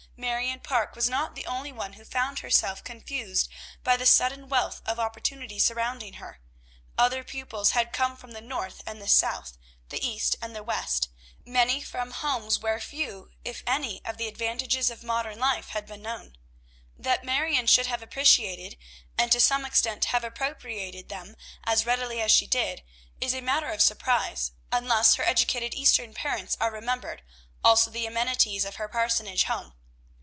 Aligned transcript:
Marion 0.17 0.59
Parke 0.59 0.95
was 0.95 1.09
not 1.09 1.33
the 1.33 1.47
only 1.47 1.71
one 1.71 1.93
who 1.93 2.05
found 2.05 2.39
herself 2.39 2.83
confused 2.83 3.49
by 3.83 3.97
the 3.97 4.05
sudden 4.05 4.47
wealth 4.49 4.79
of 4.85 4.99
opportunity 4.99 5.57
surrounding 5.57 6.13
her. 6.15 6.39
Other 6.95 7.23
pupils 7.23 7.71
had 7.71 7.91
come 7.93 8.15
from 8.15 8.33
the 8.33 8.41
north 8.41 8.83
and 8.85 9.01
the 9.01 9.07
south, 9.07 9.57
the 9.89 10.05
east 10.07 10.35
and 10.39 10.55
the 10.55 10.61
west, 10.61 11.09
many 11.43 11.81
from 11.81 12.11
homes 12.11 12.59
where 12.59 12.79
few, 12.79 13.31
if 13.43 13.63
any, 13.65 14.03
of 14.05 14.17
the 14.17 14.27
advantages 14.27 14.91
of 14.91 15.01
modern 15.01 15.39
life 15.39 15.69
had 15.69 15.87
been 15.87 16.03
known. 16.03 16.35
That 16.95 17.23
Marion 17.23 17.65
should 17.65 17.87
have 17.87 18.03
appreciated, 18.03 18.77
and 19.17 19.31
to 19.31 19.39
some 19.39 19.65
extent 19.65 20.05
have 20.05 20.23
appropriated, 20.23 21.09
them 21.09 21.35
as 21.63 21.85
readily 21.87 22.21
as 22.21 22.31
she 22.31 22.45
did, 22.45 22.83
is 23.19 23.33
a 23.33 23.41
matter 23.41 23.71
of 23.71 23.81
surprise, 23.81 24.51
unless 24.71 25.15
her 25.15 25.23
educated 25.23 25.73
Eastern 25.73 26.13
parents 26.13 26.57
are 26.61 26.69
remembered, 26.71 27.23
also 27.63 27.89
the 27.89 28.05
amenities 28.05 28.65
of 28.65 28.75
her 28.75 28.87
parsonage 28.89 29.45
home. 29.45 29.73